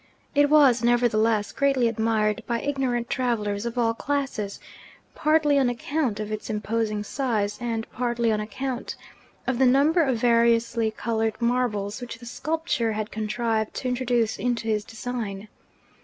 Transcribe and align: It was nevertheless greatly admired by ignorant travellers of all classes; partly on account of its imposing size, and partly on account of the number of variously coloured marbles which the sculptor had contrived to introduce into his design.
It 0.33 0.49
was 0.49 0.83
nevertheless 0.83 1.51
greatly 1.51 1.87
admired 1.87 2.41
by 2.47 2.59
ignorant 2.59 3.07
travellers 3.07 3.67
of 3.67 3.77
all 3.77 3.93
classes; 3.93 4.59
partly 5.13 5.59
on 5.59 5.69
account 5.69 6.19
of 6.19 6.31
its 6.31 6.49
imposing 6.49 7.03
size, 7.03 7.59
and 7.61 7.85
partly 7.91 8.31
on 8.31 8.39
account 8.39 8.95
of 9.45 9.59
the 9.59 9.67
number 9.67 10.01
of 10.01 10.17
variously 10.17 10.89
coloured 10.89 11.39
marbles 11.39 12.01
which 12.01 12.17
the 12.17 12.25
sculptor 12.25 12.93
had 12.93 13.11
contrived 13.11 13.75
to 13.75 13.87
introduce 13.89 14.39
into 14.39 14.67
his 14.67 14.83
design. 14.83 15.47